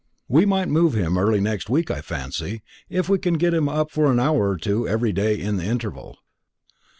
We 0.27 0.47
might 0.47 0.67
move 0.67 0.95
him 0.95 1.15
early 1.15 1.39
next 1.39 1.69
week, 1.69 1.91
I 1.91 2.01
fancy; 2.01 2.63
if 2.89 3.07
we 3.07 3.19
get 3.19 3.53
him 3.53 3.69
up 3.69 3.91
for 3.91 4.11
an 4.11 4.19
hour 4.19 4.49
or 4.49 4.57
two 4.57 4.87
every 4.87 5.11
day 5.11 5.39
in 5.39 5.57
the 5.57 5.65
interval." 5.65 6.17